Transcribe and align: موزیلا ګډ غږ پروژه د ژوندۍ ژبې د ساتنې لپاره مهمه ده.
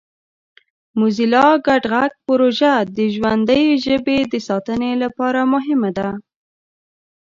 موزیلا 0.99 1.45
ګډ 1.67 1.83
غږ 1.93 2.11
پروژه 2.25 2.75
د 2.97 2.97
ژوندۍ 3.15 3.65
ژبې 3.85 4.17
د 4.31 4.33
ساتنې 4.47 4.91
لپاره 5.03 5.41
مهمه 5.53 5.89
ده. 5.97 6.09